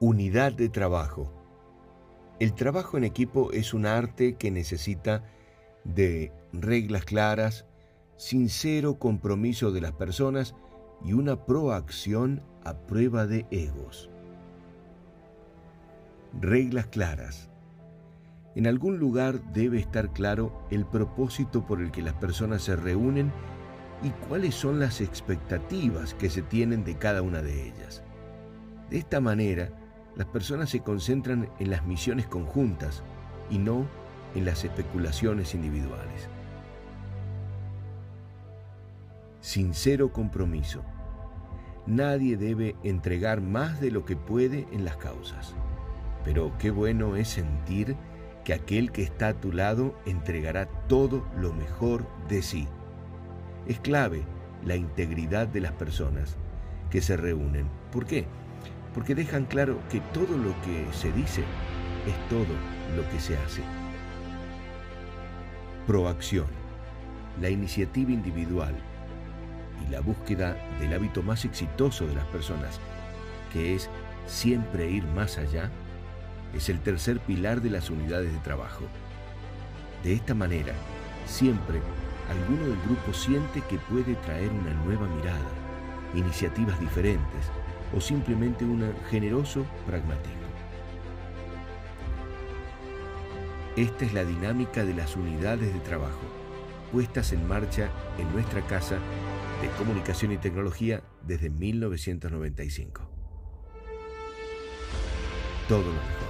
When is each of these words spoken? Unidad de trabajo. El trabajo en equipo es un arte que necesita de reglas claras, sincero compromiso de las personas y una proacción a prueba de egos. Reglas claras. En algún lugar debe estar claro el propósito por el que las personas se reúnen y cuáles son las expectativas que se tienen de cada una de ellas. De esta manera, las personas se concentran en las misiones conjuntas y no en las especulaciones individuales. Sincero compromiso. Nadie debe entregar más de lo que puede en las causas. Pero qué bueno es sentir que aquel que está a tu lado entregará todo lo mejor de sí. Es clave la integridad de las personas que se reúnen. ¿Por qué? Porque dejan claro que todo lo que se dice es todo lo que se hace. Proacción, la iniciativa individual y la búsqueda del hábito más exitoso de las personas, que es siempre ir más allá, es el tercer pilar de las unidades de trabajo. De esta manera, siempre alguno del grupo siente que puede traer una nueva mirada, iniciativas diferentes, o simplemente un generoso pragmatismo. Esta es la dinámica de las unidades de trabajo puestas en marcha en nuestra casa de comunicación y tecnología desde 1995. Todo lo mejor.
Unidad 0.00 0.52
de 0.52 0.68
trabajo. 0.68 1.32
El 2.38 2.54
trabajo 2.54 2.98
en 2.98 3.04
equipo 3.04 3.50
es 3.52 3.72
un 3.72 3.86
arte 3.86 4.34
que 4.34 4.50
necesita 4.50 5.24
de 5.84 6.32
reglas 6.52 7.04
claras, 7.04 7.66
sincero 8.16 8.98
compromiso 8.98 9.72
de 9.72 9.80
las 9.80 9.92
personas 9.92 10.54
y 11.04 11.12
una 11.12 11.46
proacción 11.46 12.42
a 12.64 12.74
prueba 12.74 13.26
de 13.26 13.46
egos. 13.50 14.10
Reglas 16.40 16.86
claras. 16.86 17.50
En 18.54 18.66
algún 18.66 18.98
lugar 18.98 19.52
debe 19.52 19.78
estar 19.78 20.12
claro 20.12 20.66
el 20.70 20.86
propósito 20.86 21.66
por 21.66 21.80
el 21.80 21.90
que 21.90 22.02
las 22.02 22.14
personas 22.14 22.62
se 22.62 22.76
reúnen 22.76 23.30
y 24.02 24.10
cuáles 24.28 24.54
son 24.54 24.78
las 24.78 25.00
expectativas 25.00 26.14
que 26.14 26.30
se 26.30 26.42
tienen 26.42 26.84
de 26.84 26.96
cada 26.96 27.22
una 27.22 27.42
de 27.42 27.68
ellas. 27.68 28.02
De 28.90 28.98
esta 28.98 29.20
manera, 29.20 29.70
las 30.14 30.26
personas 30.26 30.70
se 30.70 30.80
concentran 30.80 31.48
en 31.58 31.70
las 31.70 31.84
misiones 31.84 32.26
conjuntas 32.26 33.02
y 33.50 33.58
no 33.58 33.86
en 34.34 34.44
las 34.44 34.64
especulaciones 34.64 35.54
individuales. 35.54 36.28
Sincero 39.40 40.12
compromiso. 40.12 40.82
Nadie 41.86 42.36
debe 42.36 42.76
entregar 42.82 43.40
más 43.40 43.80
de 43.80 43.90
lo 43.90 44.04
que 44.04 44.16
puede 44.16 44.66
en 44.72 44.84
las 44.84 44.96
causas. 44.96 45.54
Pero 46.24 46.52
qué 46.58 46.70
bueno 46.70 47.14
es 47.14 47.28
sentir 47.28 47.96
que 48.44 48.54
aquel 48.54 48.90
que 48.92 49.02
está 49.02 49.28
a 49.28 49.40
tu 49.40 49.52
lado 49.52 49.94
entregará 50.04 50.66
todo 50.88 51.24
lo 51.36 51.52
mejor 51.52 52.06
de 52.28 52.42
sí. 52.42 52.66
Es 53.66 53.78
clave 53.80 54.24
la 54.64 54.76
integridad 54.76 55.46
de 55.46 55.60
las 55.60 55.72
personas 55.72 56.36
que 56.90 57.00
se 57.00 57.16
reúnen. 57.16 57.68
¿Por 57.92 58.06
qué? 58.06 58.26
Porque 58.96 59.14
dejan 59.14 59.44
claro 59.44 59.78
que 59.90 60.00
todo 60.14 60.38
lo 60.38 60.58
que 60.62 60.86
se 60.90 61.12
dice 61.12 61.44
es 62.06 62.28
todo 62.30 62.46
lo 62.96 63.08
que 63.10 63.20
se 63.20 63.36
hace. 63.36 63.60
Proacción, 65.86 66.46
la 67.38 67.50
iniciativa 67.50 68.10
individual 68.10 68.74
y 69.86 69.92
la 69.92 70.00
búsqueda 70.00 70.56
del 70.80 70.94
hábito 70.94 71.22
más 71.22 71.44
exitoso 71.44 72.06
de 72.06 72.14
las 72.14 72.24
personas, 72.28 72.80
que 73.52 73.74
es 73.74 73.90
siempre 74.26 74.90
ir 74.90 75.04
más 75.08 75.36
allá, 75.36 75.70
es 76.54 76.70
el 76.70 76.80
tercer 76.80 77.20
pilar 77.20 77.60
de 77.60 77.68
las 77.68 77.90
unidades 77.90 78.32
de 78.32 78.38
trabajo. 78.38 78.86
De 80.02 80.14
esta 80.14 80.32
manera, 80.32 80.72
siempre 81.26 81.82
alguno 82.30 82.66
del 82.66 82.80
grupo 82.86 83.12
siente 83.12 83.60
que 83.68 83.76
puede 83.76 84.14
traer 84.24 84.48
una 84.48 84.72
nueva 84.84 85.06
mirada, 85.06 85.50
iniciativas 86.14 86.80
diferentes, 86.80 87.50
o 87.94 88.00
simplemente 88.00 88.64
un 88.64 88.92
generoso 89.10 89.66
pragmatismo. 89.86 90.46
Esta 93.76 94.04
es 94.06 94.14
la 94.14 94.24
dinámica 94.24 94.84
de 94.84 94.94
las 94.94 95.16
unidades 95.16 95.72
de 95.72 95.80
trabajo 95.80 96.36
puestas 96.92 97.32
en 97.32 97.46
marcha 97.46 97.90
en 98.18 98.32
nuestra 98.32 98.62
casa 98.62 98.98
de 99.60 99.68
comunicación 99.78 100.32
y 100.32 100.38
tecnología 100.38 101.02
desde 101.22 101.50
1995. 101.50 103.02
Todo 105.68 105.80
lo 105.80 105.92
mejor. 105.92 106.25